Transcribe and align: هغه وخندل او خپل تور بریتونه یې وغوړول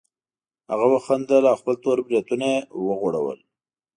هغه 0.71 0.85
وخندل 0.93 1.43
او 1.51 1.55
خپل 1.61 1.75
تور 1.83 1.97
بریتونه 2.07 2.45
یې 2.53 2.59
وغوړول 2.85 3.39